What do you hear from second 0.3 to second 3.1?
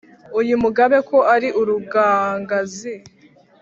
Uyu mugabe ko ari urugangazi,